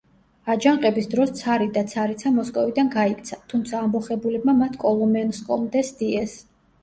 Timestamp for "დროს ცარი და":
1.09-1.81